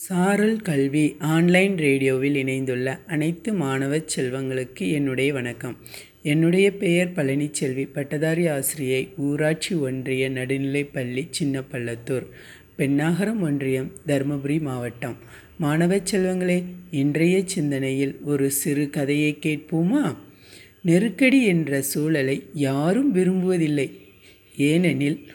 சாரல் 0.00 0.60
கல்வி 0.60 1.16
ஆன்லைன் 1.18 1.76
ரேடியோவில் 1.76 2.34
இணைந்துள்ள 2.34 3.00
அனைத்து 3.06 3.52
மாணவ 3.52 3.96
செல்வங்களுக்கு 3.96 4.92
என்னுடைய 4.92 5.32
வணக்கம். 5.32 5.76
என்னுடைய 6.22 6.72
பெயர் 6.72 7.12
பழனிச்செல்வி. 7.12 7.88
பட்டதாரி 7.92 8.46
ஆசிரியை 8.46 9.08
ஊராட்சி 9.16 9.74
ஒன்றிய 9.74 10.30
நடுநிலைப்பள்ளி 10.30 11.30
சின்னப்பள்ளத்தூர். 11.38 12.26
பெண்ணாகரம் 12.76 13.40
ஒன்றியம் 13.40 13.92
தருமபுரி 14.06 14.60
மாவட்டம். 14.60 15.16
மாணவ 15.58 15.96
செல்வங்களே 15.96 16.62
இன்றைய 16.90 17.42
சிந்தனையில் 17.44 18.18
ஒரு 18.24 18.50
சிறு 18.50 18.90
கதையை 18.90 19.38
கேட்போமா? 19.40 20.16
நெருக்கடி 20.82 21.44
என்ற 21.44 21.82
சூழலை 21.82 22.42
யாரும் 22.52 23.14
விரும்புவதில்லை. 23.14 23.90
ஏனெனில் 24.56 25.26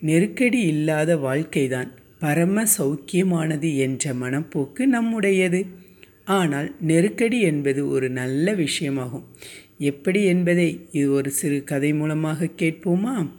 நெருக்கடி 0.00 0.60
இல்லாத 0.60 1.16
வாழ்க்கைதான் 1.16 2.04
பரம 2.18 2.64
சௌக்கியமானது 2.78 3.76
என்ற 3.76 4.14
மனப்போக்கு 4.14 4.86
நம்முடையது. 4.86 5.66
ஆனால் 6.24 6.74
நெருக்கடி 6.80 7.40
என்பது 7.40 7.88
ஒரு 7.88 8.10
நல்ல 8.10 8.54
விஷயமாகும். 8.54 9.26
எப்படி 9.78 10.24
என்பதை 10.24 10.86
இது 10.90 11.12
ஒரு 11.12 11.30
சிறு 11.30 11.64
கதை 11.64 11.92
மூலமாக 11.92 12.48
கேட்போமா? 12.56 13.30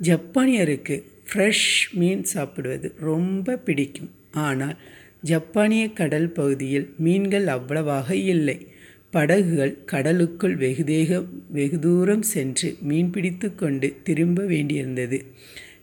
ஜப்பானியருக்கு 0.00 0.96
ஃப்ரெஷ் 1.28 1.68
மீன் 1.92 2.24
சாப்பிடுவது 2.24 2.94
ரொம்ப 2.98 3.56
பிடிக்கும். 3.56 4.10
ஆனால் 4.30 4.76
ஜப்பானிய 5.22 5.92
கடல் 5.92 6.30
பகுதியில் 6.32 6.94
மீன்கள் 6.98 7.46
அவ்வளவாக 7.46 8.14
இல்லை. 8.14 8.66
படகுகள் 9.10 9.84
கடலுக்குள் 9.84 10.56
வெகுதேக 10.56 11.26
வெகு 11.48 11.78
தூரம் 11.78 12.22
சென்று 12.22 12.76
மீன்பிடித்து 12.88 13.54
கொண்டு 13.54 13.96
திரும்ப 14.02 14.42
வேண்டியிருந்தது. 14.44 15.18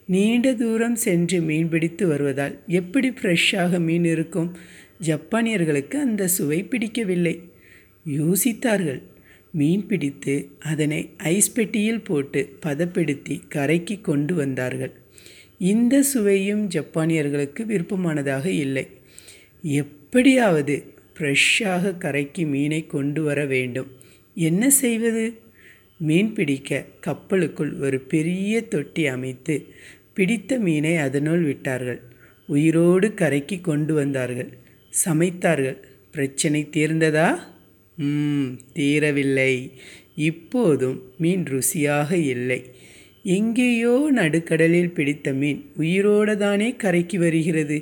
நீண்ட 0.07 0.53
தூரம் 0.53 0.95
சென்று 0.95 1.41
மீன் 1.41 1.70
பிடித்து 1.70 2.07
வருவதால் 2.07 2.59
எப்படி 2.67 3.09
ஃப்ரெஷ்ஷாக 3.09 3.79
மீன் 3.79 4.03
இருக்கும்? 4.03 4.57
ஜப்பானியர்களுக்கு 5.02 5.95
அந்த 5.95 6.27
சுவை 6.27 6.63
பிடிக்கவில்லை. 6.63 7.41
யோசித்தார்கள். 8.09 9.02
மீன் 9.52 9.86
பிடித்து 9.86 10.49
அதனை 10.59 11.09
ஐஸ் 11.17 11.53
பெட்டியில் 11.53 12.02
போட்டு 12.02 12.55
பதப்படுத்தி 12.59 13.41
கரைக்கு 13.49 14.02
கொண்டு 14.02 14.36
வந்தார்கள். 14.36 14.91
இந்த 15.58 16.02
சுவையும் 16.02 16.67
ஜப்பானியர்களுக்கு 16.67 17.66
விருப்பமானதாக 17.66 18.45
இல்லை. 18.45 18.88
எப்படியாவது 19.61 20.83
ஃப்ரெஷ்ஷாக 21.17 21.97
கரைக்கு 21.97 22.45
மீனை 22.45 22.88
கொண்டு 22.88 23.23
வர 23.23 23.45
வேண்டும். 23.45 23.88
என்ன 24.36 24.69
செய்வது? 24.69 25.45
மீன் 25.99 26.33
பிடிக்க 26.33 26.86
கப்பலுக்குள் 27.08 27.80
ஒரு 27.80 27.99
பெரிய 27.99 28.61
தொட்டி 28.61 29.08
அமைத்து 29.08 29.67
பிடித்த 30.18 30.60
மீனை 30.60 30.94
அதனுள் 30.98 31.44
விட்டார்கள். 31.44 32.02
உயிரோடு 32.48 33.08
கரைக்கு 33.14 33.58
கொண்டு 33.62 33.94
வந்தார்கள். 33.94 34.50
சமைத்தார்கள். 35.06 35.78
பிரச்சனை 36.12 36.62
தீர்ந்ததா? 36.72 37.28
ம் 37.98 38.48
தீரவில்லை. 38.76 39.54
இப்போதும் 40.16 40.98
மீன் 41.18 41.44
ருசியாக 41.44 42.12
இல்லை. 42.12 42.60
எங்கேயோ 43.23 43.94
நடுக்கடலில் 44.16 44.92
பிடித்த 44.92 45.34
மீன் 45.34 45.60
உயிரோடு 45.78 46.38
தானே 46.38 46.70
கரைக்கு 46.76 47.20
வருகிறது. 47.20 47.78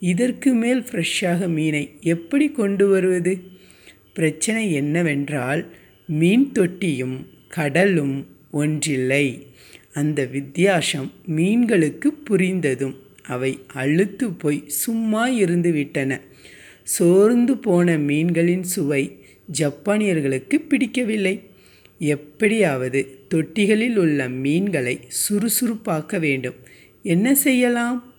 இதற்கு 0.00 0.52
மேல் 0.54 0.82
ஃப்ரெஷ்ஷாக 0.82 1.48
மீனை 1.48 1.84
எப்படி 2.00 2.48
கொண்டு 2.50 2.88
வருவது? 2.88 3.34
பிரச்சனை 4.14 4.72
என்னவென்றால் 4.72 5.62
மீன் 6.06 6.52
தொட்டியும் 6.52 7.16
கடலும் 7.48 8.16
ஒன்றில்லை. 8.50 9.26
அந்த 9.96 10.24
வித்தியாசம் 10.24 11.12
மீன்களுக்கு 11.26 12.08
புரிந்ததும் 12.30 12.94
அவை 13.22 13.58
அழுத்து 13.66 14.32
போய் 14.32 14.62
சும்மா 14.66 15.28
இருந்துவிட்டன 15.28 16.20
சோர்ந்து 16.82 17.56
போன 17.56 17.96
மீன்களின் 17.98 18.62
சுவை 18.62 19.24
ஜப்பானியர்களுக்கு 19.58 20.56
பிடிக்கவில்லை. 20.56 21.34
எப்படியாவது 21.98 23.18
தொட்டிகளில் 23.34 23.96
உள்ள 23.96 24.28
மீன்களை 24.28 25.00
சுறுசுறுப்பாக்க 25.22 26.18
வேண்டும். 26.18 26.54
என்ன 27.02 27.34
செய்யலாம்? 27.34 28.14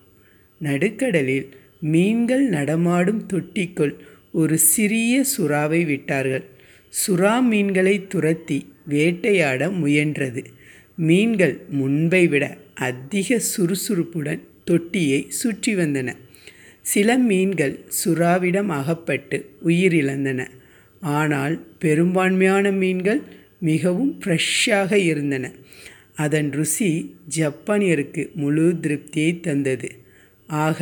நடுக்கடலில் 0.62 1.50
மீன்கள் 1.80 2.50
நடமாடும் 2.50 3.26
தொட்டிக்குள் 3.34 3.96
ஒரு 4.32 4.58
சிறிய 4.58 5.24
சுறாவை 5.38 5.86
விட்டார்கள். 5.86 6.44
சுறா 6.90 7.42
மீன்களை 7.42 8.08
துரத்தி 8.08 8.74
வேட்டையாட 8.86 9.68
முயன்றது. 9.68 10.44
மீன்கள் 10.98 11.56
முன்பை 11.70 12.28
விட 12.28 12.46
அதிக 12.80 13.40
சுறுசுறுப்புடன் 13.40 14.42
தொட்டியை 14.66 15.20
சுற்றி 15.40 15.76
வந்தன. 15.76 16.10
சில 16.86 17.18
மீன்கள் 17.18 17.76
சுறாவிடம் 18.00 18.70
அகப்பட்டு 18.70 19.38
உயிரிழந்தன. 19.66 20.40
ஆனால் 21.02 21.56
பெரும்பான்மையான 21.80 22.72
மீன்கள் 22.72 23.22
மிகவும் 23.60 24.14
ஃப்ரெஷ்ஷாக 24.22 24.92
இருந்தன. 25.12 25.46
அதன் 26.16 26.50
ருசி 26.52 26.90
ஜப்பானியருக்கு 27.38 28.24
முழு 28.34 28.68
திருப்தியை 28.82 29.34
தந்தது. 29.40 29.90
ஆக 30.50 30.82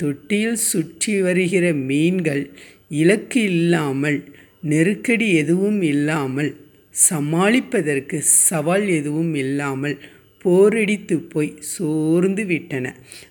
தொட்டியில் 0.00 0.60
சுற்றி 0.70 1.14
வருகிற 1.20 1.66
மீன்கள் 1.72 2.44
இலக்கு 2.88 3.42
இல்லாமல் 3.52 4.18
நெருக்கடி 4.62 5.28
எதுவும் 5.34 5.80
இல்லாமல் 5.82 6.50
சமாளிப்பதற்கு 6.94 8.18
சவால் 8.48 8.86
எதுவும் 8.88 9.34
இல்லாமல் 9.34 9.96
போரடித்து 10.44 11.16
போய் 11.32 11.52
சோர்ந்து 11.74 12.44
விட்டன. 12.46 12.86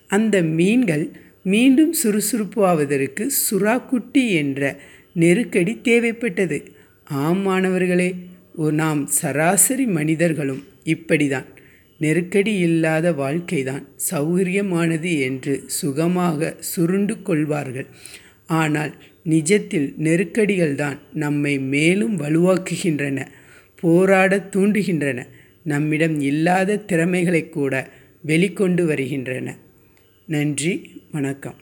அந்த 0.08 0.36
மீன்கள் 0.60 1.06
மீண்டும் 1.44 1.94
சுறுசுறுப்பாவதற்கு 2.02 3.24
சுறாக்குட்டி 3.46 4.24
என்ற 4.42 4.62
நெருக்கடி 5.14 5.74
தேவைப்பட்டது. 5.84 6.60
ஆம் 7.22 7.42
மாணவர்களே 7.42 8.10
நாம் 8.82 9.02
சராசரி 9.20 9.86
மனிதர்களும் 9.98 10.64
இப்படிதான். 10.86 11.50
நெருக்கடி 12.00 12.54
இல்லாத 12.68 13.08
வாழ்க்கைதான் 13.14 13.84
சௌகரியமானது 14.12 15.12
என்று 15.20 15.54
சுகமாக 15.80 16.56
சுருண்டு 16.72 17.16
கொள்வார்கள். 17.22 17.88
ஆனால் 18.60 18.94
நிஜத்தில் 19.30 19.90
நெருக்கடிகள்தான் 20.06 20.98
நம்மை 21.24 21.54
மேலும் 21.74 22.16
வலுவாக்குகின்றன. 22.20 23.20
போராட 23.81 24.38
தூண்டுகின்றன. 24.38 25.25
நம்மிடம் 25.64 26.19
இல்லாத 26.19 26.78
திறமைகளை 26.78 27.50
கூட 27.50 27.90
வெளிக்கொண்டு 28.28 28.86
வருகின்றன. 28.86 29.56
நன்றி 30.25 31.02
வணக்கம். 31.12 31.56